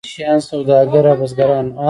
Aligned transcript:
ویشیان 0.07 0.39
سوداګر 0.49 1.05
او 1.09 1.15
بزګران 1.19 1.65
وو. 1.69 1.79